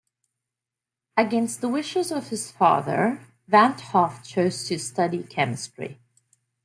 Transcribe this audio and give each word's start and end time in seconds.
Against 1.15 1.61
the 1.61 1.69
wishes 1.69 2.11
of 2.11 2.29
his 2.29 2.49
father, 2.51 3.21
Van 3.47 3.75
't 3.77 3.81
Hoff 3.91 4.23
chose 4.27 4.63
to 4.67 4.79
study 4.79 5.21
chemistry. 5.21 5.99